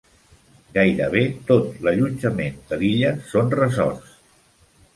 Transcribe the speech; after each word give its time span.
Gairebé 0.77 1.21
tot 1.51 1.67
l'allotjament 1.87 2.59
de 2.73 2.81
l'illa 2.81 3.15
són 3.35 3.55
resorts. 3.61 4.21